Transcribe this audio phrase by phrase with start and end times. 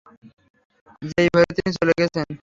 [1.09, 2.27] যেই ভোরে তিনি চলে গেছেন।